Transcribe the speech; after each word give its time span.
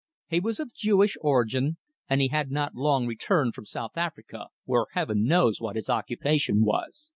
He 0.29 0.39
was 0.39 0.59
of 0.59 0.73
Jewish 0.73 1.15
origin, 1.21 1.77
and 2.09 2.21
he 2.21 2.29
had 2.29 2.49
not 2.49 2.73
long 2.73 3.05
returned 3.05 3.53
from 3.53 3.67
South 3.67 3.95
Africa, 3.95 4.47
where 4.65 4.87
Heaven 4.93 5.25
knows 5.25 5.61
what 5.61 5.75
his 5.75 5.91
occupation 5.91 6.63
was. 6.63 7.09